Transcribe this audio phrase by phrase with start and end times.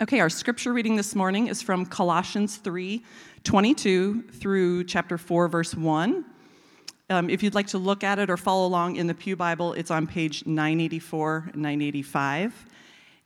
[0.00, 3.02] Okay, our scripture reading this morning is from Colossians 3
[3.42, 6.24] 22 through chapter 4, verse 1.
[7.10, 9.72] Um, if you'd like to look at it or follow along in the Pew Bible,
[9.72, 12.66] it's on page 984 and 985.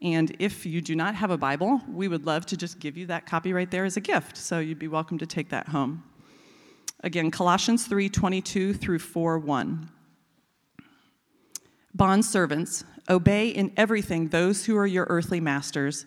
[0.00, 3.04] And if you do not have a Bible, we would love to just give you
[3.04, 4.38] that copy right there as a gift.
[4.38, 6.02] So you'd be welcome to take that home.
[7.00, 9.90] Again, Colossians 3 22 through 4 1.
[11.94, 16.06] Bond servants, obey in everything those who are your earthly masters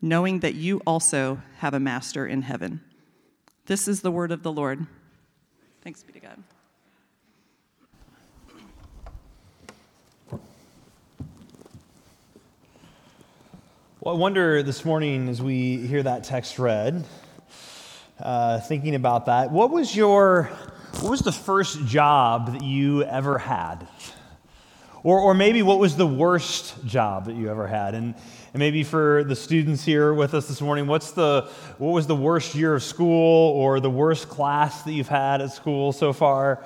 [0.00, 2.80] knowing that you also have a master in heaven.
[3.66, 4.86] This is the word of the Lord.
[5.82, 6.42] Thanks be to God.
[14.00, 17.04] Well, I wonder this morning as we hear that text read,
[18.20, 20.44] uh, thinking about that, what was your,
[21.00, 23.88] what was the first job that you ever had?
[25.02, 27.94] Or, or maybe what was the worst job that you ever had?
[27.94, 28.14] And,
[28.54, 32.16] and maybe for the students here with us this morning, what's the, what was the
[32.16, 36.64] worst year of school or the worst class that you've had at school so far?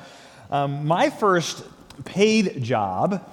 [0.51, 1.65] Um, my first
[2.05, 3.29] paid job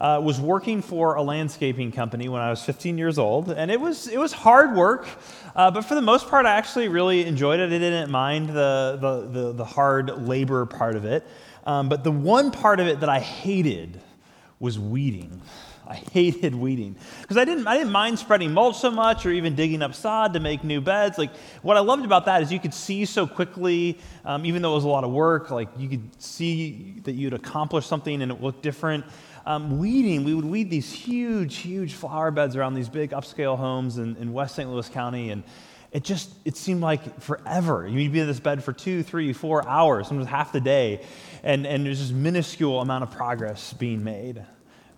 [0.00, 3.80] uh, was working for a landscaping company when I was 15 years old, and it
[3.80, 5.06] was it was hard work,
[5.56, 7.66] uh, but for the most part, I actually really enjoyed it.
[7.66, 11.26] I didn't mind the the the, the hard labor part of it,
[11.66, 14.00] um, but the one part of it that I hated
[14.60, 15.42] was weeding.
[15.88, 19.54] I hated weeding because I didn't, I didn't mind spreading mulch so much or even
[19.54, 21.16] digging up sod to make new beds.
[21.16, 24.72] Like, what I loved about that is you could see so quickly, um, even though
[24.72, 28.30] it was a lot of work, like you could see that you'd accomplish something and
[28.30, 29.06] it looked different.
[29.46, 33.96] Um, weeding, we would weed these huge, huge flower beds around these big upscale homes
[33.96, 34.68] in, in West St.
[34.68, 35.30] Louis County.
[35.30, 35.42] And
[35.90, 37.88] it just, it seemed like forever.
[37.88, 41.02] You'd be in this bed for two, three, four hours, sometimes half the day.
[41.42, 44.44] And, and there's this minuscule amount of progress being made.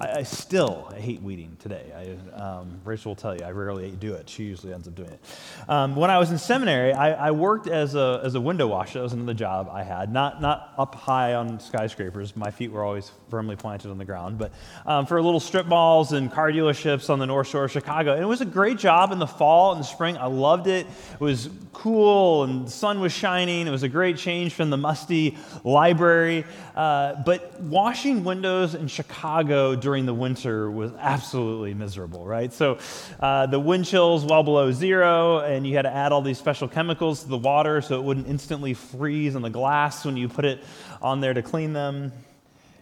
[0.00, 1.92] I, I still hate weeding today.
[1.94, 4.28] I, um, Rachel will tell you, I rarely do it.
[4.28, 5.20] She usually ends up doing it.
[5.68, 8.94] Um, when I was in seminary, I, I, worked as a, as a window washer.
[8.94, 10.12] That was another job I had.
[10.12, 12.34] Not, not up high on skyscrapers.
[12.34, 14.38] My feet were always firmly planted on the ground.
[14.38, 14.52] But
[14.86, 18.14] um, for little strip malls and car dealerships on the North Shore of Chicago.
[18.14, 20.16] And it was a great job in the fall and the spring.
[20.16, 20.86] I loved it.
[21.14, 23.66] It was cool and the sun was shining.
[23.66, 26.44] It was a great change from the musty library.
[26.74, 32.52] Uh, but washing windows in Chicago during the winter was absolutely miserable, right?
[32.52, 32.78] So
[33.18, 36.68] uh, the wind chills well below zero, and you had to add all these special
[36.68, 40.44] chemicals to the water so it wouldn't instantly freeze on the glass when you put
[40.44, 40.62] it
[41.02, 42.12] on there to clean them.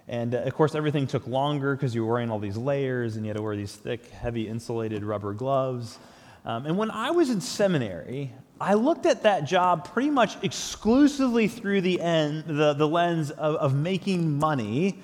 [0.07, 3.25] And uh, of course, everything took longer because you were wearing all these layers and
[3.25, 5.99] you had to wear these thick, heavy, insulated rubber gloves.
[6.45, 11.49] Um, and when I was in seminary, I looked at that job pretty much exclusively
[11.49, 14.99] through the, end, the, the lens of, of making money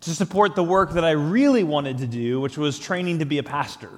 [0.00, 3.38] to support the work that I really wanted to do, which was training to be
[3.38, 3.90] a pastor.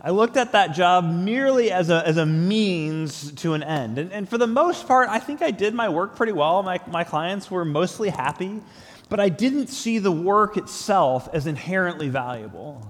[0.00, 3.96] I looked at that job merely as a, as a means to an end.
[3.96, 6.62] And, and for the most part, I think I did my work pretty well.
[6.62, 8.60] My, my clients were mostly happy,
[9.08, 12.86] but I didn't see the work itself as inherently valuable.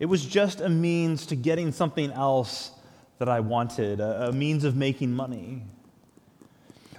[0.00, 2.72] It was just a means to getting something else
[3.18, 5.62] that I wanted, a, a means of making money.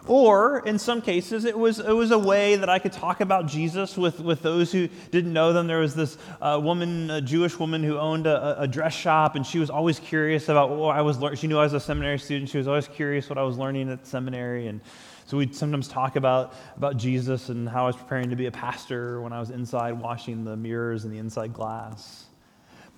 [0.06, 3.48] Or in some cases, it was, it was a way that I could talk about
[3.48, 5.68] Jesus with, with those who didn't know them.
[5.68, 9.46] There was this uh, woman, a Jewish woman, who owned a, a, dress shop, and
[9.46, 11.38] she was always curious about what I was learning.
[11.38, 12.50] She knew I was a seminary student.
[12.50, 14.68] She was always curious what I was learning at seminary.
[14.68, 14.82] And
[15.26, 18.52] so we'd sometimes talk about, about Jesus and how I was preparing to be a
[18.52, 22.26] pastor when I was inside washing the mirrors and the inside glass.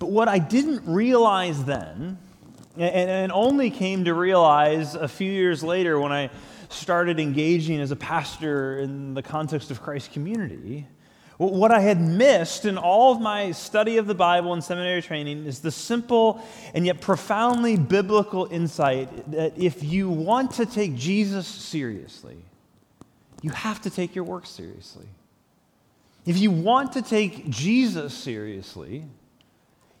[0.00, 2.18] But what I didn't realize then,
[2.76, 6.30] and, and only came to realize a few years later when I
[6.68, 10.86] started engaging as a pastor in the context of Christ's community,
[11.38, 15.44] what I had missed in all of my study of the Bible and seminary training
[15.44, 16.42] is the simple
[16.72, 22.36] and yet profoundly biblical insight that if you want to take Jesus seriously,
[23.42, 25.06] you have to take your work seriously.
[26.24, 29.04] If you want to take Jesus seriously,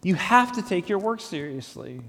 [0.02, 2.00] you have to take your work seriously.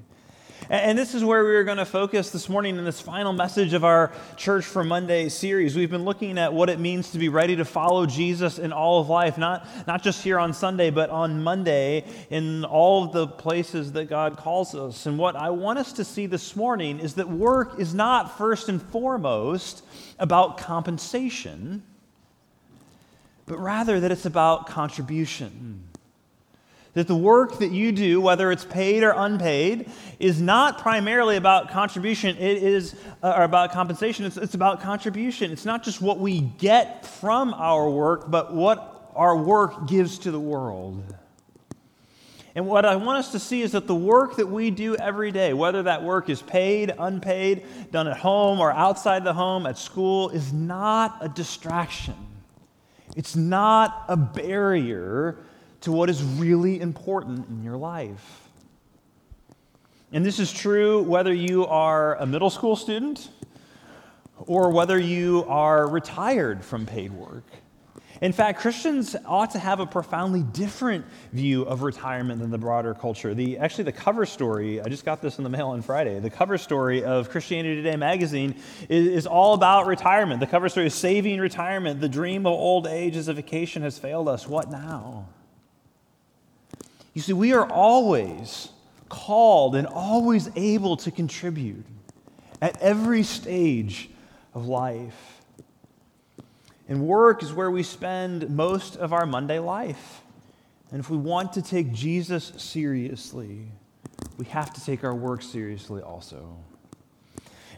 [0.69, 3.71] And this is where we are going to focus this morning in this final message
[3.71, 5.77] of our Church for Monday series.
[5.77, 8.99] We've been looking at what it means to be ready to follow Jesus in all
[8.99, 13.27] of life, not, not just here on Sunday, but on Monday in all of the
[13.27, 15.05] places that God calls us.
[15.05, 18.67] And what I want us to see this morning is that work is not first
[18.67, 19.85] and foremost
[20.19, 21.81] about compensation,
[23.45, 25.86] but rather that it's about contribution
[26.97, 29.87] that the work that you do, whether it's paid or unpaid,
[30.19, 32.35] is not primarily about contribution.
[32.37, 34.25] It is uh, or about compensation.
[34.25, 35.51] It's, it's about contribution.
[35.51, 40.31] It's not just what we get from our work, but what our work gives to
[40.31, 41.03] the world.
[42.55, 45.31] And what I want us to see is that the work that we do every
[45.31, 49.77] day, whether that work is paid, unpaid, done at home or outside the home, at
[49.77, 52.15] school, is not a distraction.
[53.15, 55.37] It's not a barrier
[55.87, 58.49] to what is really important in your life.
[60.11, 63.29] And this is true whether you are a middle school student
[64.39, 67.45] or whether you are retired from paid work.
[68.19, 72.93] In fact, Christians ought to have a profoundly different view of retirement than the broader
[72.93, 73.33] culture.
[73.33, 76.19] The, actually, the cover story, I just got this in the mail on Friday.
[76.19, 78.55] The cover story of Christianity Today magazine
[78.89, 80.41] is, is all about retirement.
[80.41, 82.01] The cover story is Saving Retirement.
[82.01, 84.49] The dream of old age as a vacation has failed us.
[84.49, 85.29] What now?
[87.17, 88.69] You see, we are always
[89.09, 91.83] called and always able to contribute
[92.61, 94.11] at every stage
[94.53, 95.41] of life.
[96.87, 100.21] And work is where we spend most of our Monday life.
[100.91, 103.65] And if we want to take Jesus seriously,
[104.37, 106.55] we have to take our work seriously also.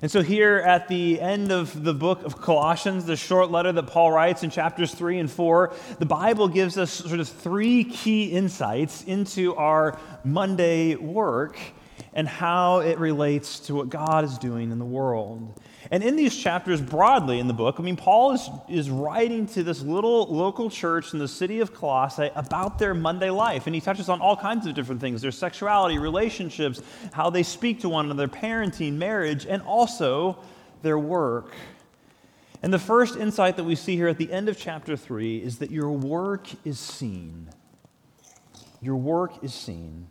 [0.02, 3.88] And so, here at the end of the book of Colossians, the short letter that
[3.88, 8.32] Paul writes in chapters 3 and 4, the Bible gives us sort of three key
[8.32, 11.58] insights into our Monday work
[12.20, 15.58] and how it relates to what God is doing in the world.
[15.90, 19.64] And in these chapters, broadly in the book, I mean, Paul is, is writing to
[19.64, 23.68] this little local church in the city of Colossae about their Monday life.
[23.68, 26.82] And he touches on all kinds of different things their sexuality, relationships,
[27.14, 30.40] how they speak to one another, parenting, marriage, and also
[30.82, 31.54] their work.
[32.62, 35.60] And the first insight that we see here at the end of chapter 3 is
[35.60, 37.50] that your work is seen.
[38.82, 40.10] Your work is seen.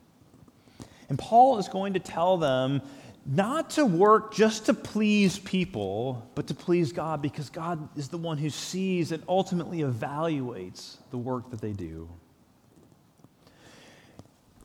[1.08, 2.82] And Paul is going to tell them
[3.24, 8.16] not to work just to please people, but to please God because God is the
[8.16, 12.08] one who sees and ultimately evaluates the work that they do.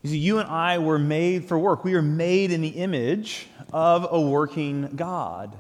[0.01, 1.86] You see, you and I were made for work.
[1.86, 5.56] We are made in the image of a working God.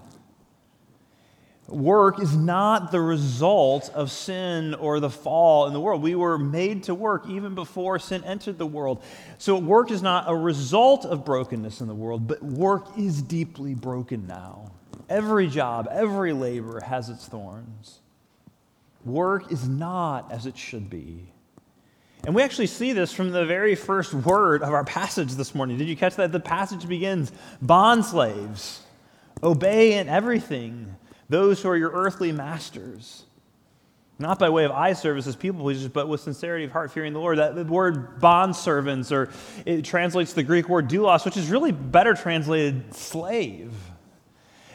[1.67, 6.01] Work is not the result of sin or the fall in the world.
[6.01, 9.01] We were made to work even before sin entered the world.
[9.37, 13.75] So, work is not a result of brokenness in the world, but work is deeply
[13.75, 14.71] broken now.
[15.09, 17.99] Every job, every labor has its thorns.
[19.05, 21.31] Work is not as it should be.
[22.25, 25.77] And we actually see this from the very first word of our passage this morning.
[25.77, 26.31] Did you catch that?
[26.31, 27.31] The passage begins
[27.61, 28.81] Bond slaves,
[29.41, 30.95] obey in everything
[31.29, 33.23] those who are your earthly masters.
[34.19, 37.13] Not by way of eye service as people pleasers, but with sincerity of heart, fearing
[37.13, 37.39] the Lord.
[37.39, 39.29] That the word bond servants, or
[39.65, 43.73] it translates the Greek word doulos, which is really better translated slave.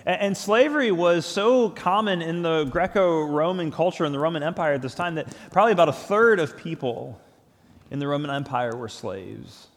[0.04, 4.72] And, and slavery was so common in the Greco Roman culture in the Roman Empire
[4.72, 7.20] at this time that probably about a third of people
[7.90, 9.68] in the Roman Empire were slaves.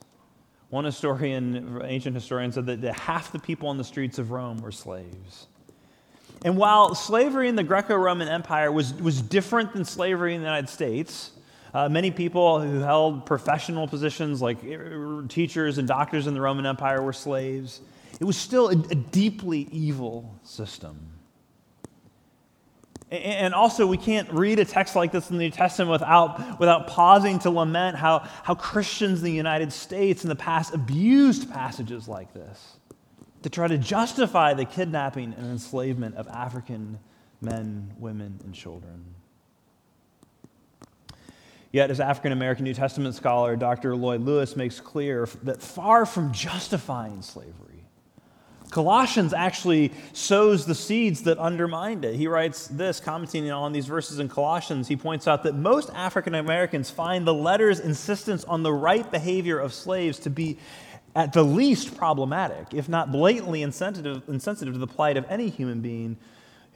[0.69, 4.71] One historian, ancient historian, said that half the people on the streets of Rome were
[4.71, 5.47] slaves.
[6.44, 10.48] And while slavery in the Greco Roman Empire was, was different than slavery in the
[10.48, 11.31] United States,
[11.74, 16.66] uh, many people who held professional positions like uh, teachers and doctors in the Roman
[16.66, 17.81] Empire were slaves.
[18.19, 20.98] It was still a, a deeply evil system.
[23.12, 26.88] And also, we can't read a text like this in the New Testament without, without
[26.88, 32.07] pausing to lament how, how Christians in the United States in the past abused passages
[32.07, 32.78] like this
[33.44, 37.00] to try to justify the kidnapping and enslavement of African
[37.42, 39.16] men, women, and children.
[41.71, 43.95] Yet, as African American New Testament scholar Dr.
[43.95, 47.71] Lloyd Lewis makes clear, that far from justifying slavery,
[48.71, 52.16] Colossians actually sows the seeds that undermined it.
[52.16, 54.88] He writes this, commenting on these verses in Colossians.
[54.88, 59.60] He points out that most African Americans find the letter's insistence on the right behavior
[59.60, 60.57] of slaves to be
[61.15, 65.81] at the least problematic, if not blatantly insensitive, insensitive to the plight of any human
[65.81, 66.18] being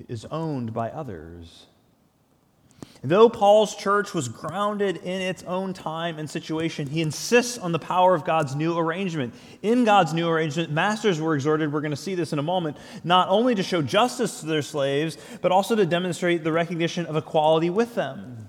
[0.09, 1.67] is owned by others.
[3.03, 7.79] Though Paul's church was grounded in its own time and situation, he insists on the
[7.79, 9.35] power of God's new arrangement.
[9.61, 12.77] In God's new arrangement, masters were exhorted, we're going to see this in a moment,
[13.03, 17.15] not only to show justice to their slaves, but also to demonstrate the recognition of
[17.15, 18.47] equality with them.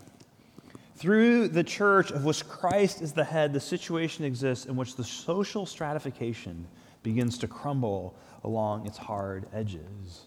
[0.97, 5.05] Through the church of which Christ is the head, the situation exists in which the
[5.05, 6.67] social stratification
[7.03, 10.26] begins to crumble along its hard edges.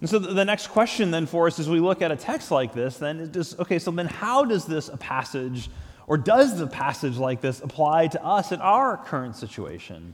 [0.00, 2.74] And so the next question then for us as we look at a text like
[2.74, 5.70] this then is just, okay, so then how does this passage,
[6.06, 10.12] or does the passage like this apply to us in our current situation?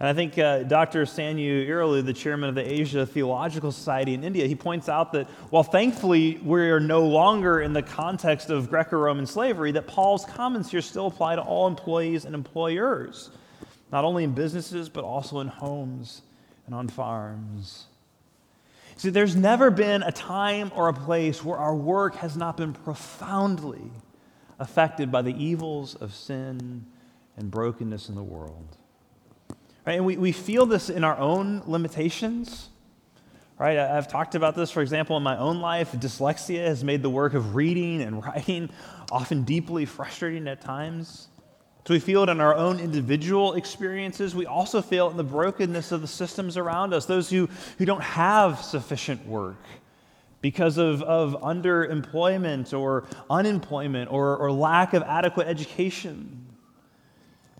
[0.00, 1.04] And I think uh, Dr.
[1.04, 5.28] Sanyu Irulu, the chairman of the Asia Theological Society in India, he points out that
[5.50, 10.24] while thankfully we are no longer in the context of Greco Roman slavery, that Paul's
[10.24, 13.28] comments here still apply to all employees and employers,
[13.92, 16.22] not only in businesses, but also in homes
[16.64, 17.84] and on farms.
[18.96, 22.72] See, there's never been a time or a place where our work has not been
[22.72, 23.90] profoundly
[24.58, 26.86] affected by the evils of sin
[27.36, 28.78] and brokenness in the world.
[29.86, 29.94] Right?
[29.94, 32.68] And we, we feel this in our own limitations.
[33.58, 33.78] Right?
[33.78, 35.92] I've talked about this, for example, in my own life.
[35.92, 38.70] Dyslexia has made the work of reading and writing
[39.10, 41.28] often deeply frustrating at times.
[41.86, 44.34] So we feel it in our own individual experiences.
[44.34, 47.84] We also feel it in the brokenness of the systems around us, those who, who
[47.84, 49.56] don't have sufficient work
[50.42, 56.46] because of, of underemployment or unemployment or, or lack of adequate education.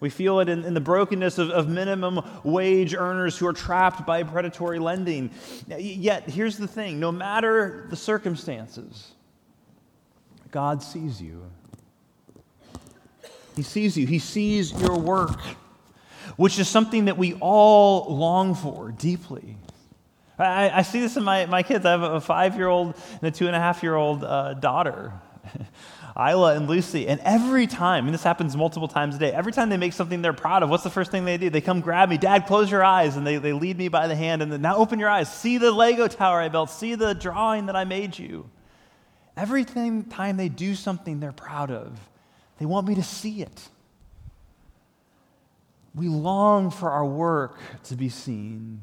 [0.00, 4.07] We feel it in, in the brokenness of, of minimum wage earners who are trapped
[4.07, 5.30] by predatory lending.
[5.69, 9.12] Yet, here's the thing no matter the circumstances,
[10.50, 11.45] God sees you.
[13.54, 15.40] He sees you, He sees your work,
[16.37, 19.57] which is something that we all long for deeply.
[20.38, 21.85] I, I see this in my, my kids.
[21.85, 24.54] I have a five year old and a two and a half year old uh,
[24.54, 25.12] daughter.
[26.17, 27.07] Isla and Lucy.
[27.07, 30.23] And every time, and this happens multiple times a day, every time they make something
[30.23, 31.50] they're proud of, what's the first thing they do?
[31.50, 33.17] They come grab me, Dad, close your eyes.
[33.17, 35.33] And they, they lead me by the hand and then, now open your eyes.
[35.33, 36.71] See the Lego tower I built.
[36.71, 38.50] See the drawing that I made you.
[39.37, 41.99] Every time they do something they're proud of,
[42.59, 43.69] they want me to see it.
[45.95, 48.81] We long for our work to be seen.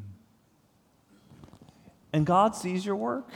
[2.11, 3.29] And God sees your work.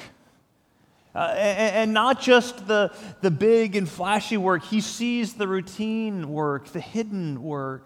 [1.14, 2.90] Uh, and, and, not just the,
[3.20, 7.86] the big and flashy work, He sees the routine work, the hidden work,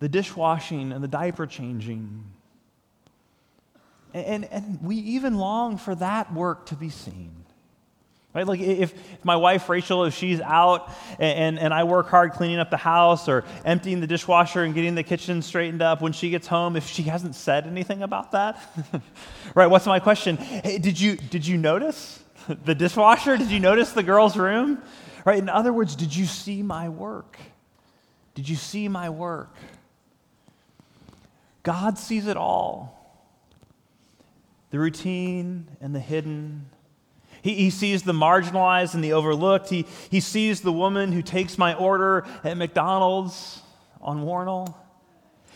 [0.00, 2.24] the dishwashing and the diaper changing.
[4.12, 7.43] And, and, and we even long for that work to be seen.
[8.34, 8.46] Right?
[8.48, 12.58] Like if, if my wife Rachel, if she's out and, and, I work hard cleaning
[12.58, 16.30] up the house or emptying the dishwasher and getting the kitchen straightened up, when she
[16.30, 18.60] gets home, if she hasn't said anything about that,
[19.54, 19.68] right?
[19.68, 20.36] What's my question?
[20.36, 22.24] Hey, did you did you notice
[22.64, 23.36] the dishwasher?
[23.36, 24.82] Did you notice the girl's room?
[25.24, 25.38] Right?
[25.38, 27.38] In other words, did you see my work?
[28.34, 29.54] Did you see my work?
[31.62, 33.00] God sees it all.
[34.70, 36.66] The routine and the hidden
[37.44, 39.68] he, he sees the marginalized and the overlooked.
[39.68, 43.60] He, he sees the woman who takes my order at McDonald's
[44.00, 44.74] on Wornall.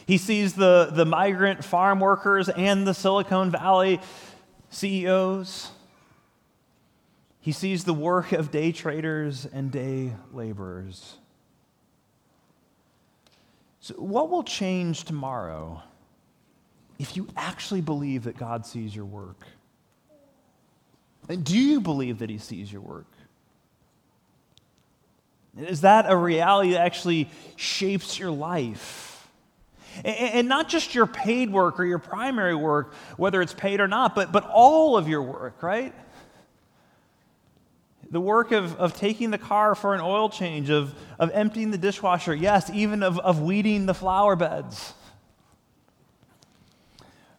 [0.07, 4.03] He sees the, the migrant farm workers and the Silicon Valley
[4.69, 5.71] CEOs.
[7.41, 11.17] He sees the work of day traders and day laborers.
[13.81, 15.83] So, what will change tomorrow
[16.99, 19.47] if you actually believe that God sees your work?
[21.29, 23.07] Do you believe that He sees your work?
[25.57, 29.29] Is that a reality that actually shapes your life?
[30.05, 34.15] And not just your paid work or your primary work, whether it's paid or not,
[34.15, 35.93] but, but all of your work, right?
[38.11, 41.79] The work of, of taking the car for an oil change, of, of emptying the
[41.79, 44.95] dishwasher, yes, even of, of weeding the flower beds.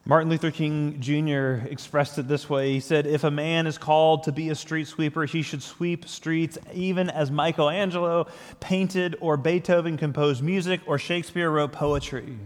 [0.10, 1.68] Martin Luther King Jr.
[1.70, 2.74] expressed it this way.
[2.74, 6.08] He said, If a man is called to be a street sweeper, he should sweep
[6.10, 8.26] streets even as Michelangelo
[8.60, 12.40] painted, or Beethoven composed music, or Shakespeare wrote poetry.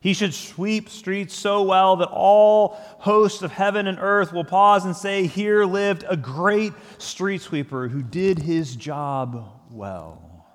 [0.00, 4.84] He should sweep streets so well that all hosts of heaven and earth will pause
[4.84, 10.48] and say, Here lived a great street sweeper who did his job well.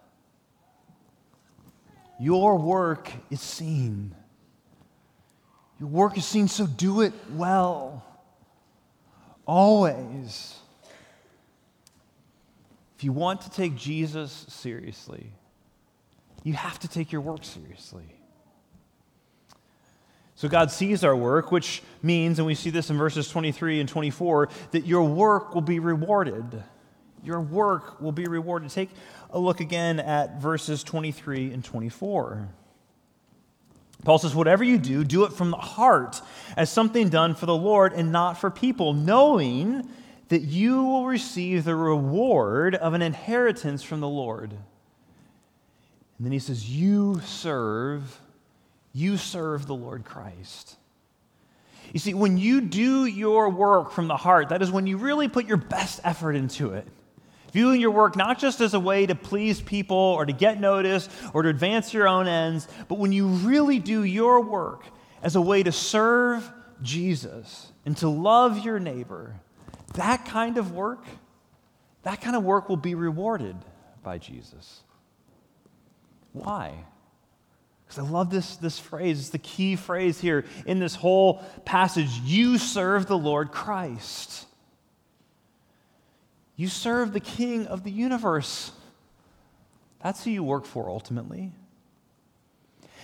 [2.20, 4.14] Your work is seen.
[5.80, 8.04] Your work is seen, so do it well.
[9.46, 10.56] Always.
[12.98, 15.32] If you want to take Jesus seriously,
[16.44, 18.06] you have to take your work seriously.
[20.36, 23.88] So God sees our work, which means, and we see this in verses 23 and
[23.88, 26.64] 24, that your work will be rewarded.
[27.24, 28.70] Your work will be rewarded.
[28.70, 28.90] Take
[29.32, 32.50] a look again at verses 23 and 24.
[34.06, 36.22] Paul says, Whatever you do, do it from the heart
[36.56, 39.90] as something done for the Lord and not for people, knowing
[40.30, 44.52] that you will receive the reward of an inheritance from the Lord.
[44.52, 48.22] And then he says, You serve,
[48.94, 50.78] you serve the Lord Christ.
[51.92, 55.28] You see, when you do your work from the heart, that is when you really
[55.28, 56.88] put your best effort into it.
[57.56, 61.10] Viewing your work not just as a way to please people or to get noticed
[61.34, 64.84] or to advance your own ends, but when you really do your work
[65.24, 69.40] as a way to serve Jesus and to love your neighbor,
[69.94, 71.06] that kind of work,
[72.04, 73.56] that kind of work will be rewarded
[74.04, 74.82] by Jesus.
[76.34, 76.74] Why?
[77.88, 79.18] Because I love this, this phrase.
[79.18, 82.20] It's the key phrase here in this whole passage.
[82.20, 84.46] You serve the Lord Christ.
[86.56, 88.72] You serve the King of the universe.
[90.02, 91.52] That's who you work for ultimately.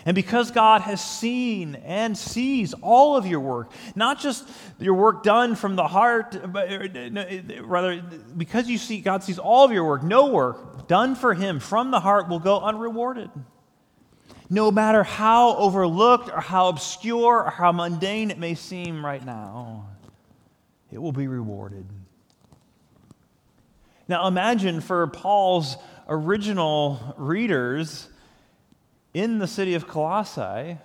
[0.06, 4.48] And because God has seen and sees all of your work, not just
[4.80, 8.02] your work done from the heart, but uh, rather
[8.36, 11.92] because you see God sees all of your work, no work done for him from
[11.92, 13.30] the heart will go unrewarded.
[14.50, 19.88] No matter how overlooked or how obscure or how mundane it may seem right now,
[20.92, 21.86] it will be rewarded.
[24.12, 25.78] Now imagine for Paul's
[26.10, 28.10] original readers
[29.14, 30.78] in the city of Colossae,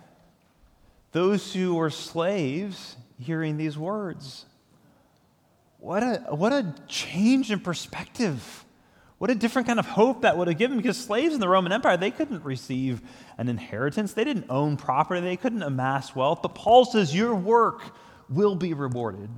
[1.10, 4.46] those who were slaves hearing these words.
[5.78, 8.64] What a, what a change in perspective.
[9.18, 11.72] What a different kind of hope that would have given because slaves in the Roman
[11.72, 13.02] Empire, they couldn't receive
[13.38, 14.12] an inheritance.
[14.12, 15.20] They didn't own property.
[15.20, 16.42] They couldn't amass wealth.
[16.42, 17.82] But Paul says, Your work
[18.28, 19.30] will be rewarded.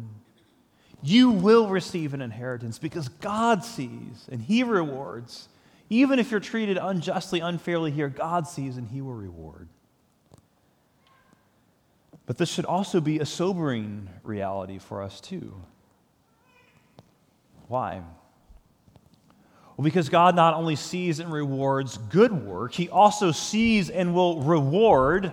[1.02, 5.49] You will receive an inheritance because God sees and He rewards.
[5.90, 9.69] Even if you're treated unjustly, unfairly here, God sees and He will reward.
[12.26, 15.55] But this should also be a sobering reality for us, too.
[17.69, 18.02] Why?
[19.76, 24.43] Well, because God not only sees and rewards good work, He also sees and will
[24.43, 25.33] reward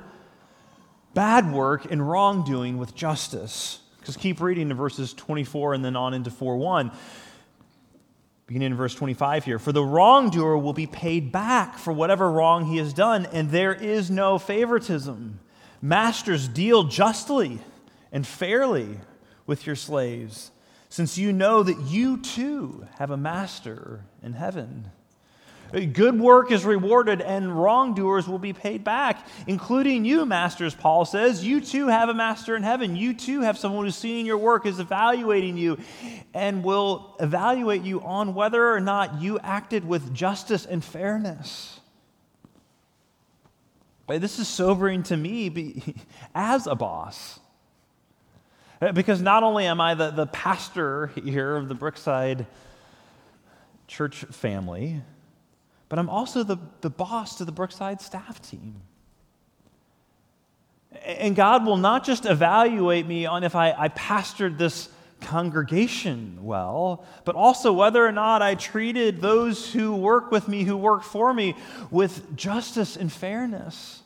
[1.14, 3.80] bad work and wrongdoing with justice.
[4.06, 6.92] Because keep reading in verses 24 and then on into 4 1.
[8.46, 9.58] Beginning in verse 25 here.
[9.58, 13.74] For the wrongdoer will be paid back for whatever wrong he has done, and there
[13.74, 15.40] is no favoritism.
[15.82, 17.58] Masters, deal justly
[18.12, 19.00] and fairly
[19.48, 20.52] with your slaves,
[20.88, 24.92] since you know that you too have a master in heaven.
[25.76, 31.44] Good work is rewarded, and wrongdoers will be paid back, including you, masters, Paul says.
[31.44, 32.96] You too have a master in heaven.
[32.96, 35.78] You too have someone who's seeing your work, is evaluating you,
[36.34, 41.82] and will evaluate you on whether or not you acted with justice and fairness.
[44.08, 45.96] This is sobering to me
[46.36, 47.40] as a boss.
[48.82, 52.46] Eh, because not only am I the, the pastor here of the Brookside
[53.88, 55.02] church family,
[55.90, 58.82] but I'm also the, the boss to the Brookside staff team.
[61.04, 64.90] And God will not just evaluate me on if I, I pastored this
[65.22, 70.78] congregation well, but also whether or not I treated those who work with me, who
[70.78, 71.56] work for me,
[71.92, 74.02] with justice and fairness.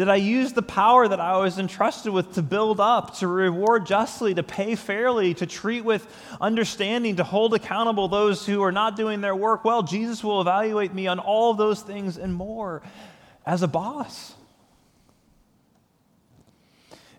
[0.00, 3.84] Did I use the power that I was entrusted with to build up, to reward
[3.84, 6.06] justly, to pay fairly, to treat with
[6.40, 9.82] understanding, to hold accountable those who are not doing their work well?
[9.82, 12.80] Jesus will evaluate me on all those things and more
[13.44, 14.32] as a boss.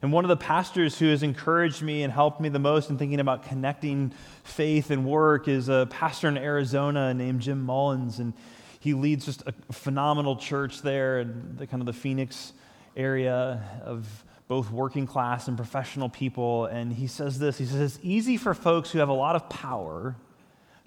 [0.02, 2.98] And one of the pastors who has encouraged me and helped me the most in
[2.98, 4.12] thinking about connecting
[4.44, 8.18] faith and work is a pastor in Arizona named Jim Mullins.
[8.18, 8.34] And
[8.80, 12.54] he leads just a phenomenal church there and the kind of the Phoenix
[12.96, 16.66] area of both working class and professional people.
[16.66, 19.48] And he says this he says, It's easy for folks who have a lot of
[19.50, 20.16] power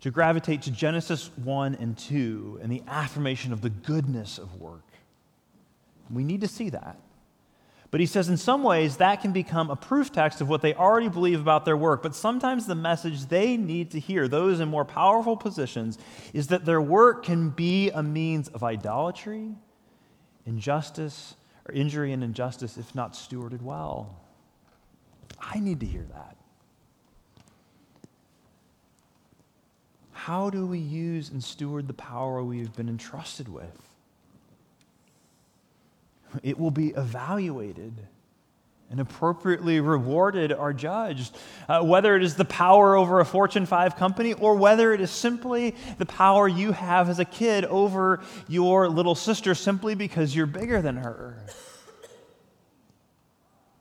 [0.00, 4.84] to gravitate to Genesis 1 and 2 and the affirmation of the goodness of work.
[6.10, 6.98] We need to see that.
[7.90, 10.74] But he says, in some ways, that can become a proof text of what they
[10.74, 12.02] already believe about their work.
[12.02, 15.96] But sometimes the message they need to hear, those in more powerful positions,
[16.32, 19.54] is that their work can be a means of idolatry,
[20.44, 24.20] injustice, or injury and injustice if not stewarded well.
[25.40, 26.36] I need to hear that.
[30.12, 33.90] How do we use and steward the power we've been entrusted with?
[36.42, 38.08] It will be evaluated
[38.90, 41.36] and appropriately rewarded are judged.
[41.68, 45.10] Uh, whether it is the power over a Fortune 5 company or whether it is
[45.10, 50.46] simply the power you have as a kid over your little sister simply because you're
[50.46, 51.44] bigger than her.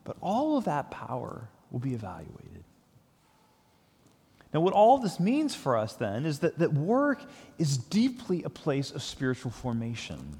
[0.04, 2.64] But all of that power will be evaluated.
[4.52, 7.24] Now, what all this means for us then is that, that work
[7.58, 10.38] is deeply a place of spiritual formation.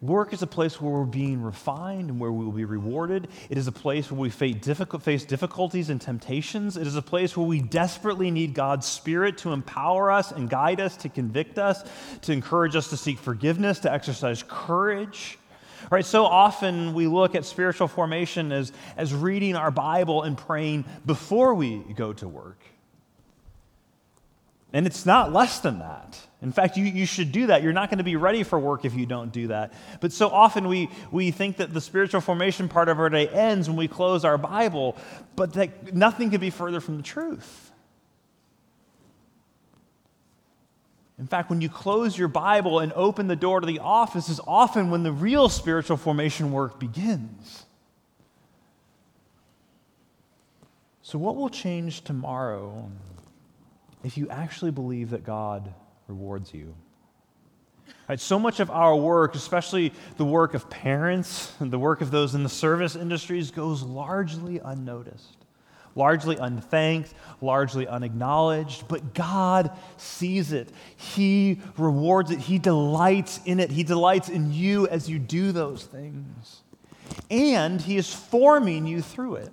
[0.00, 3.28] Work is a place where we're being refined and where we will be rewarded.
[3.50, 4.56] It is a place where we face,
[5.26, 6.78] difficulties and temptations.
[6.78, 10.80] It is a place where we desperately need God's Spirit to empower us and guide
[10.80, 11.84] us, to convict us,
[12.22, 15.38] to encourage us to seek forgiveness, to exercise courage.
[15.90, 20.86] Right, so often we look at spiritual formation as, as reading our Bible and praying
[21.04, 22.62] before we go to work.
[24.72, 26.18] And it's not less than that.
[26.42, 27.62] In fact, you, you should do that.
[27.62, 29.74] You're not going to be ready for work if you don't do that.
[30.00, 33.68] But so often we, we think that the spiritual formation part of our day ends
[33.68, 34.96] when we close our Bible,
[35.36, 37.70] but that nothing could be further from the truth.
[41.18, 44.40] In fact, when you close your Bible and open the door to the office, is
[44.46, 47.66] often when the real spiritual formation work begins.
[51.02, 52.90] So, what will change tomorrow
[54.02, 55.74] if you actually believe that God
[56.10, 56.74] rewards you.
[58.08, 62.10] Right, so much of our work, especially the work of parents and the work of
[62.10, 65.36] those in the service industries, goes largely unnoticed,
[65.94, 68.88] largely unthanked, largely unacknowledged.
[68.88, 70.70] But God sees it.
[70.96, 72.40] He rewards it.
[72.40, 73.70] He delights in it.
[73.70, 76.62] He delights in you as you do those things.
[77.30, 79.52] And He is forming you through it.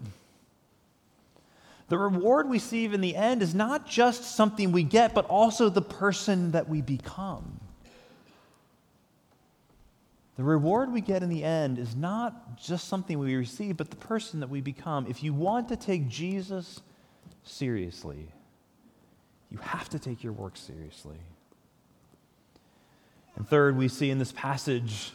[1.90, 5.70] The reward we receive in the end is not just something we get, but also
[5.70, 7.62] the person that we become.
[10.36, 13.96] The reward we get in the end is not just something we receive, but the
[13.96, 15.08] person that we become.
[15.10, 16.82] If you want to take Jesus
[17.44, 18.28] seriously,
[19.50, 21.18] you have to take your work seriously.
[23.36, 25.12] And third, we see in this passage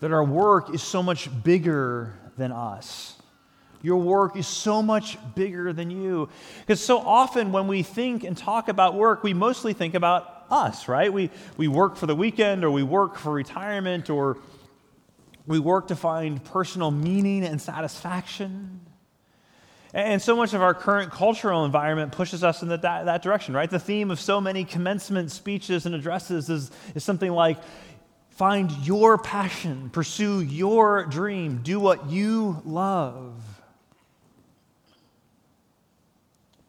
[0.00, 3.20] that our work is so much bigger than us.
[3.84, 6.30] Your work is so much bigger than you.
[6.60, 10.88] Because so often when we think and talk about work, we mostly think about us,
[10.88, 11.12] right?
[11.12, 14.38] We, we work for the weekend or we work for retirement or
[15.46, 18.80] we work to find personal meaning and satisfaction.
[19.92, 23.68] And so much of our current cultural environment pushes us in that, that direction, right?
[23.68, 27.58] The theme of so many commencement speeches and addresses is, is something like
[28.30, 33.34] find your passion, pursue your dream, do what you love.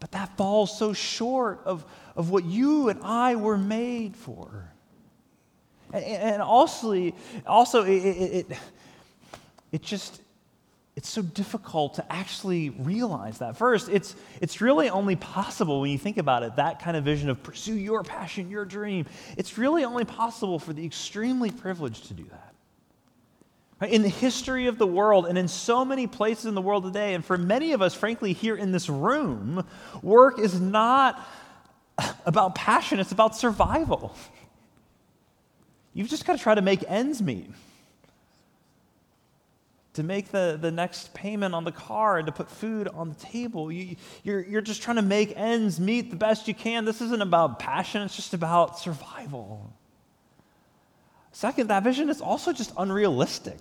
[0.05, 1.83] But that falls so short of,
[2.15, 4.71] of what you and I were made for.
[5.91, 7.11] And, and also,
[7.47, 8.57] also it, it, it,
[9.71, 10.21] it just,
[10.95, 13.57] it's so difficult to actually realize that.
[13.57, 17.31] First, it's, it's really only possible when you think about it, that kind of vision
[17.31, 19.07] of pursue your passion, your dream.
[19.37, 22.54] It's really only possible for the extremely privileged to do that.
[23.81, 27.13] In the history of the world and in so many places in the world today,
[27.13, 29.65] and for many of us, frankly, here in this room,
[30.01, 31.21] work is not
[32.25, 34.15] about passion, it's about survival.
[35.93, 37.49] You've just got to try to make ends meet.
[39.93, 43.15] To make the, the next payment on the car and to put food on the
[43.15, 43.71] table.
[43.71, 46.85] You, you're, you're just trying to make ends meet the best you can.
[46.85, 49.73] This isn't about passion, it's just about survival.
[51.35, 53.59] Second, that vision is also just unrealistic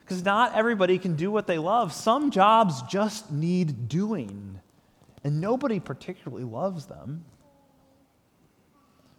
[0.00, 1.92] because not everybody can do what they love.
[1.92, 4.58] Some jobs just need doing,
[5.22, 7.24] and nobody particularly loves them.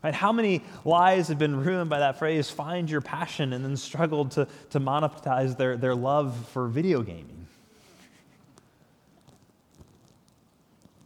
[0.03, 0.13] Right?
[0.13, 4.31] How many lives have been ruined by that phrase, find your passion, and then struggled
[4.31, 7.38] to, to monetize their, their love for video gaming?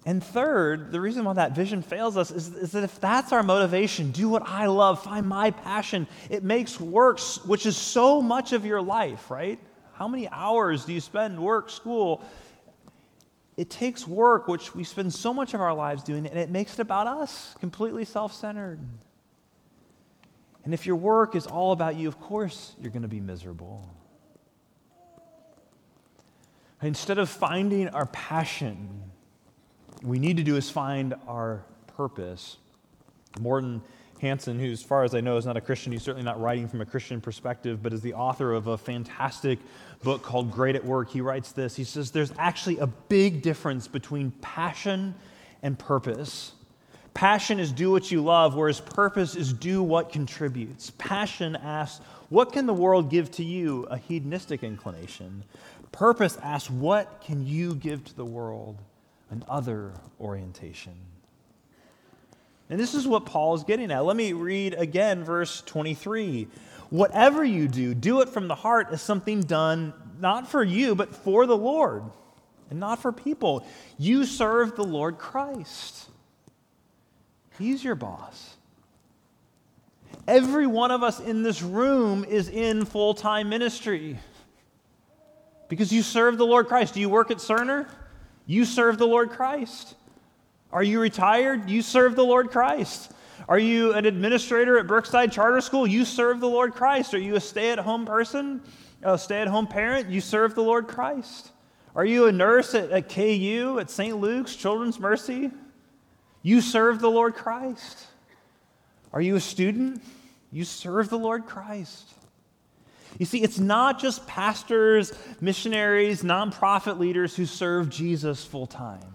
[0.05, 3.41] And third, the reason why that vision fails us is, is, that if that's our
[3.41, 8.51] motivation, do what I love, find my passion, it makes work, which is so much
[8.51, 9.59] of your life, right?
[9.93, 12.21] How many hours do you spend work, school?
[13.55, 16.73] It takes work, which we spend so much of our lives doing, and it makes
[16.73, 18.79] it about us, completely self centered.
[20.65, 23.87] And if your work is all about you, of course you're going to be miserable.
[26.81, 29.12] Instead of finding our passion,
[30.03, 31.63] we need to do is find our
[31.95, 32.57] purpose.
[33.39, 33.81] Morten
[34.19, 36.67] Hansen, who, as far as I know, is not a Christian, he's certainly not writing
[36.67, 39.59] from a Christian perspective, but is the author of a fantastic
[40.03, 41.09] book called Great at Work.
[41.09, 45.15] He writes this He says, There's actually a big difference between passion
[45.61, 46.53] and purpose.
[47.13, 50.89] Passion is do what you love, whereas purpose is do what contributes.
[50.97, 53.83] Passion asks, What can the world give to you?
[53.89, 55.43] A hedonistic inclination.
[55.91, 58.77] Purpose asks, What can you give to the world?
[59.33, 60.93] An other orientation.
[62.69, 64.05] And this is what Paul is getting at.
[64.05, 66.47] Let me read again verse 23.
[66.91, 71.15] Whatever you do, do it from the heart as something done not for you, but
[71.15, 72.03] for the Lord,
[72.69, 73.65] and not for people.
[73.97, 76.09] You serve the Lord Christ.
[77.57, 78.55] He's your boss.
[80.27, 84.19] Every one of us in this room is in full time ministry
[85.69, 86.93] because you serve the Lord Christ.
[86.93, 87.89] Do you work at Cerner?
[88.45, 89.95] You serve the Lord Christ.
[90.71, 91.69] Are you retired?
[91.69, 93.11] You serve the Lord Christ.
[93.47, 95.85] Are you an administrator at Brookside Charter School?
[95.85, 97.13] You serve the Lord Christ.
[97.13, 98.61] Are you a stay at home person,
[99.01, 100.09] a stay at home parent?
[100.09, 101.51] You serve the Lord Christ.
[101.95, 104.17] Are you a nurse at, at KU, at St.
[104.17, 105.51] Luke's, Children's Mercy?
[106.41, 108.07] You serve the Lord Christ.
[109.11, 110.01] Are you a student?
[110.51, 112.13] You serve the Lord Christ.
[113.19, 119.13] You see, it's not just pastors, missionaries, nonprofit leaders who serve Jesus full time.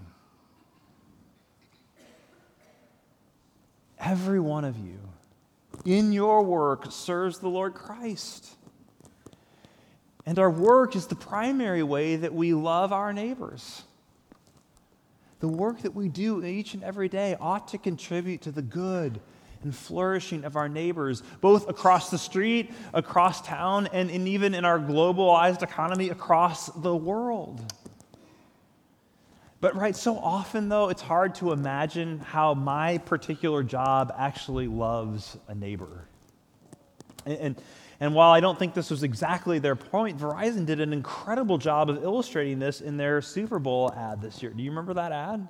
[3.98, 4.98] Every one of you
[5.84, 8.54] in your work serves the Lord Christ.
[10.24, 13.82] And our work is the primary way that we love our neighbors.
[15.40, 19.20] The work that we do each and every day ought to contribute to the good
[19.62, 24.64] and flourishing of our neighbors, both across the street, across town, and, and even in
[24.64, 27.72] our globalized economy across the world.
[29.60, 35.36] But, right, so often, though, it's hard to imagine how my particular job actually loves
[35.48, 36.06] a neighbor.
[37.26, 37.62] And, and,
[37.98, 41.90] and, while I don't think this was exactly their point, Verizon did an incredible job
[41.90, 44.52] of illustrating this in their Super Bowl ad this year.
[44.52, 45.48] Do you remember that ad?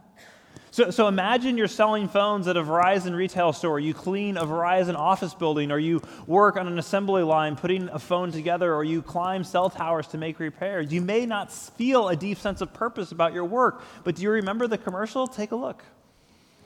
[0.70, 3.80] So, so imagine you're selling phones at a Verizon retail store.
[3.80, 7.98] You clean a Verizon office building, or you work on an assembly line putting a
[7.98, 10.92] phone together, or you climb cell towers to make repairs.
[10.92, 14.30] You may not feel a deep sense of purpose about your work, but do you
[14.30, 15.26] remember the commercial?
[15.26, 15.82] Take a look.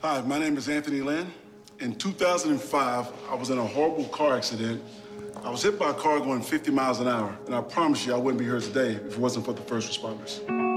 [0.01, 1.31] Hi, my name is Anthony Lynn.
[1.79, 4.83] In 2005, I was in a horrible car accident.
[5.43, 8.13] I was hit by a car going 50 miles an hour, and I promise you
[8.13, 10.72] I wouldn't be here today if it wasn't for the first responders.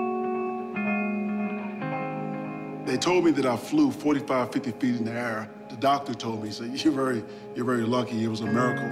[2.86, 5.50] They told me that I flew 45, 50 feet in the air.
[5.70, 7.24] The doctor told me, he said, you're very,
[7.56, 8.22] you're very lucky.
[8.22, 8.86] It was a miracle.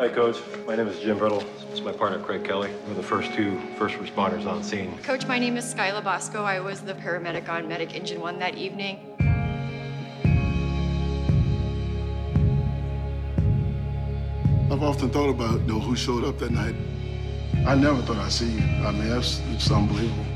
[0.00, 0.38] Hi, Coach.
[0.66, 1.40] My name is Jim Brittle.
[1.68, 2.70] This is my partner, Craig Kelly.
[2.88, 4.96] We're the first two first responders on scene.
[5.02, 6.44] Coach, my name is Skyla Bosco.
[6.44, 8.98] I was the paramedic on Medic Engine 1 that evening.
[14.72, 16.74] I've often thought about you know, who showed up that night.
[17.66, 18.62] I never thought I'd see you.
[18.62, 20.31] I mean, that's it's unbelievable.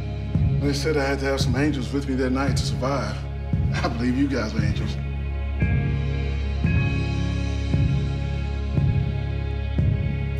[0.67, 3.17] They said I had to have some angels with me that night to survive.
[3.85, 4.97] I believe you guys are angels.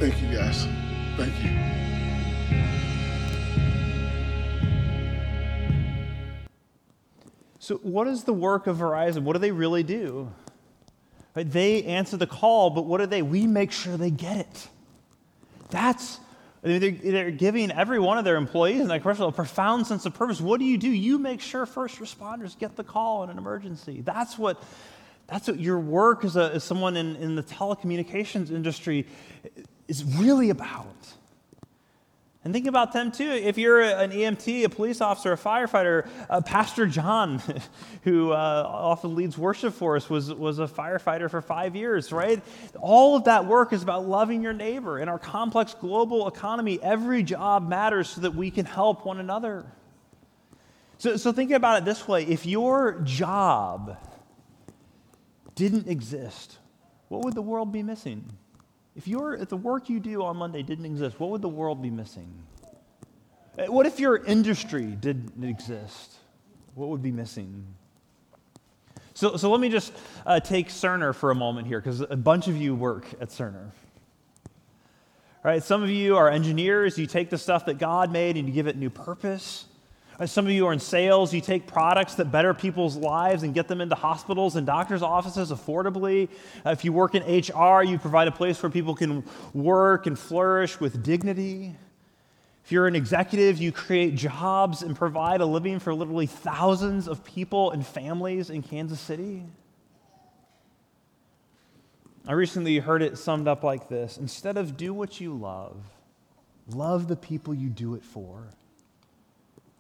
[0.01, 0.67] Thank you, guys.
[1.17, 1.51] Thank you.
[7.61, 9.23] So, what is the work of Verizon?
[9.23, 10.33] What do they really do?
[11.37, 11.49] Right?
[11.49, 13.23] They answer the call, but what do they?
[13.23, 14.69] We make sure they get it.
[15.71, 16.19] That's
[16.67, 20.15] they're, they're giving every one of their employees in that commercial a profound sense of
[20.15, 20.41] purpose.
[20.41, 20.89] What do you do?
[20.89, 24.01] You make sure first responders get the call in an emergency.
[24.01, 24.61] That's what,
[25.29, 29.07] that's what your work as, a, as someone in, in the telecommunications industry
[29.87, 31.15] is really about.
[32.47, 33.29] And think about them too.
[33.29, 37.43] If you're an EMT, a police officer, a firefighter, uh, Pastor John,
[38.03, 42.41] who uh, often leads worship for us, was, was a firefighter for five years, right?
[42.81, 45.01] All of that work is about loving your neighbor.
[45.01, 49.67] In our complex global economy, every job matters so that we can help one another.
[50.99, 53.97] So, so think about it this way if your job
[55.57, 56.59] didn't exist,
[57.09, 58.25] what would the world be missing?
[58.97, 61.83] If, your, if the work you do on Monday didn't exist, what would the world
[61.83, 62.33] be missing?
[63.59, 66.15] Uh, what if your industry didn't exist?
[66.75, 67.67] What would be missing?
[69.13, 69.93] So, so let me just
[70.25, 73.71] uh, take Cerner for a moment here, because a bunch of you work at Cerner.
[75.43, 75.63] Right?
[75.63, 76.99] Some of you are engineers.
[76.99, 79.67] You take the stuff that God made and you give it new purpose.
[80.25, 81.35] Some of you are in sales.
[81.35, 85.53] You take products that better people's lives and get them into hospitals and doctors' offices
[85.53, 86.31] affordably.
[86.65, 90.19] Uh, if you work in HR, you provide a place where people can work and
[90.19, 91.75] flourish with dignity.
[92.65, 97.23] If you're an executive, you create jobs and provide a living for literally thousands of
[97.23, 99.45] people and families in Kansas City.
[102.27, 105.77] I recently heard it summed up like this Instead of do what you love,
[106.71, 108.49] love the people you do it for.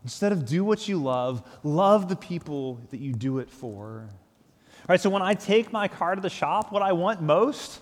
[0.07, 4.09] Instead of do what you love, love the people that you do it for.
[4.09, 7.81] All right, so when I take my car to the shop, what I want most,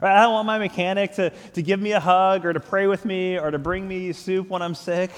[0.00, 2.88] right, I don't want my mechanic to, to give me a hug or to pray
[2.88, 5.12] with me or to bring me soup when I'm sick.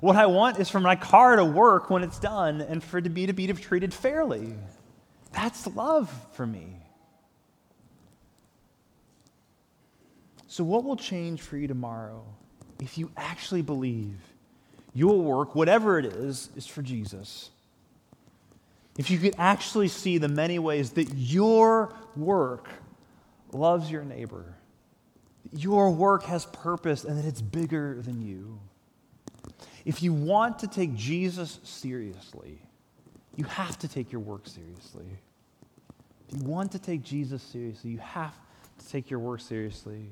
[0.00, 3.02] What I want is for my car to work when it's done and for it
[3.02, 4.54] to be to be treated fairly.
[5.30, 6.74] That's love for me.
[10.48, 12.24] So, what will change for you tomorrow
[12.80, 14.16] if you actually believe
[14.92, 17.50] your work, whatever it is, is for Jesus?
[18.98, 22.68] If you could actually see the many ways that your work
[23.52, 24.56] loves your neighbor,
[25.52, 28.60] your work has purpose, and that it's bigger than you.
[29.84, 32.60] If you want to take Jesus seriously,
[33.36, 35.06] you have to take your work seriously.
[36.28, 38.34] If you want to take Jesus seriously, you have
[38.78, 40.10] to take your work seriously.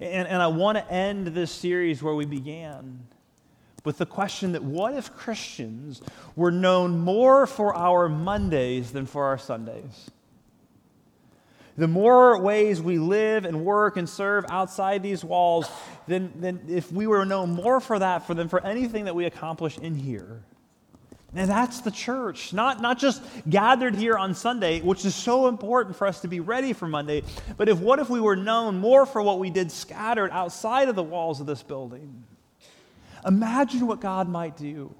[0.00, 3.06] And, and I want to end this series where we began
[3.84, 6.00] with the question that what if Christians
[6.34, 10.10] were known more for our Mondays than for our Sundays?
[11.76, 15.68] The more ways we live and work and serve outside these walls,
[16.06, 19.24] then, then if we were known more for that for than for anything that we
[19.24, 20.42] accomplish in here.
[21.36, 23.20] And that's the church, not, not just
[23.50, 27.24] gathered here on Sunday, which is so important for us to be ready for Monday,
[27.56, 30.94] but if what if we were known more for what we did scattered outside of
[30.94, 32.22] the walls of this building?
[33.26, 34.94] Imagine what God might do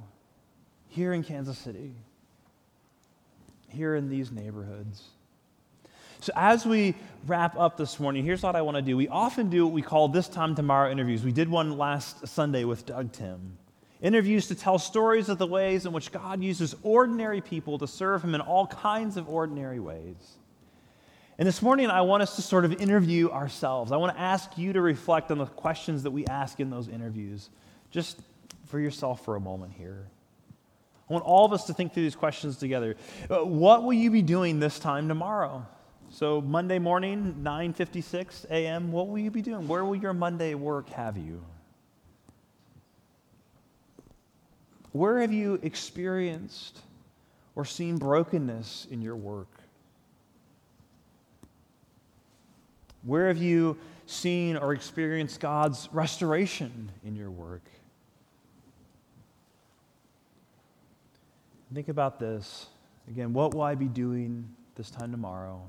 [0.88, 1.92] here in Kansas City,
[3.68, 5.02] here in these neighborhoods.
[6.20, 6.94] So, as we
[7.26, 8.96] wrap up this morning, here's what I want to do.
[8.96, 11.22] We often do what we call this time tomorrow interviews.
[11.22, 13.58] We did one last Sunday with Doug Tim.
[14.00, 18.24] Interviews to tell stories of the ways in which God uses ordinary people to serve
[18.24, 20.38] Him in all kinds of ordinary ways.
[21.36, 23.92] And this morning, I want us to sort of interview ourselves.
[23.92, 26.88] I want to ask you to reflect on the questions that we ask in those
[26.88, 27.50] interviews,
[27.94, 28.18] just
[28.66, 30.08] for yourself for a moment here.
[31.08, 32.96] I want all of us to think through these questions together.
[33.30, 35.64] Uh, what will you be doing this time tomorrow?
[36.10, 39.68] So Monday morning, 9:56 a.m., what will you be doing?
[39.68, 41.44] Where will your Monday work have you?
[44.90, 46.80] Where have you experienced
[47.54, 49.60] or seen brokenness in your work?
[53.04, 57.62] Where have you seen or experienced God's restoration in your work?
[61.72, 62.66] Think about this.
[63.08, 65.62] Again, what will I be doing this time tomorrow?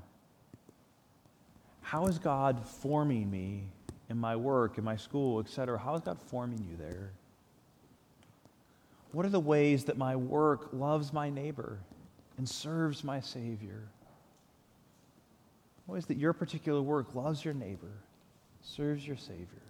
[1.80, 3.64] How is God forming me
[4.10, 5.78] in my work, in my school, etc.?
[5.78, 7.12] How is God forming you there?
[9.12, 11.78] What are the ways that my work loves my neighbor
[12.38, 13.88] and serves my Savior?
[15.86, 17.92] Ways that your particular work loves your neighbor,
[18.62, 19.65] serves your Savior.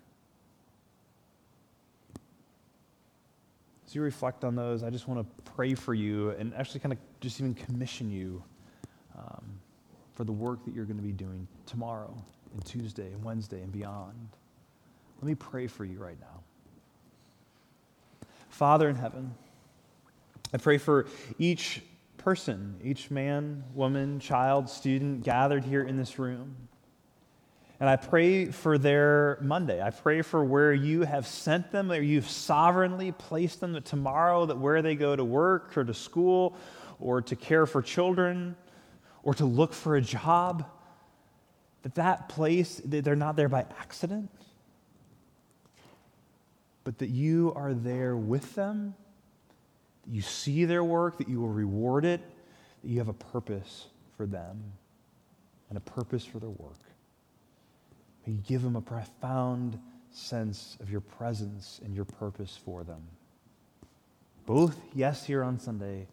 [4.02, 7.40] Reflect on those, I just want to pray for you and actually kind of just
[7.40, 8.42] even commission you
[9.16, 9.44] um,
[10.14, 12.14] for the work that you're going to be doing tomorrow
[12.52, 14.28] and Tuesday and Wednesday and beyond.
[15.20, 16.42] Let me pray for you right now.
[18.48, 19.35] Father in heaven,
[20.52, 21.06] I pray for
[21.38, 21.82] each
[22.16, 26.65] person, each man, woman, child, student gathered here in this room.
[27.78, 29.82] And I pray for their Monday.
[29.82, 34.46] I pray for where you have sent them, where you've sovereignly placed them, that tomorrow,
[34.46, 36.56] that where they go to work or to school
[36.98, 38.56] or to care for children
[39.22, 40.64] or to look for a job,
[41.82, 44.30] that that place, that they're not there by accident,
[46.84, 48.94] but that you are there with them,
[50.06, 52.22] that you see their work, that you will reward it,
[52.82, 54.62] that you have a purpose for them
[55.68, 56.78] and a purpose for their work.
[58.26, 59.78] May you give them a profound
[60.10, 63.02] sense of your presence and your purpose for them.
[64.46, 66.06] Both, yes, here on Sunday,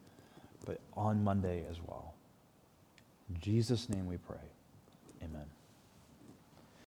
[0.65, 2.13] but on Monday as well.
[3.30, 4.38] In Jesus' name we pray.
[5.23, 5.45] Amen.